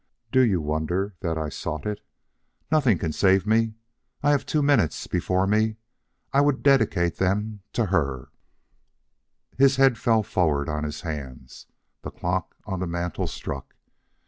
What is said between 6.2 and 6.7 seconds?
I would